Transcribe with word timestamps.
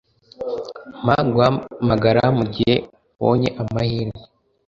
Mpa 1.03 1.17
guhamagara 1.31 2.21
mugihe 2.37 2.75
ubonye 3.21 3.49
amahirwe 3.61 4.19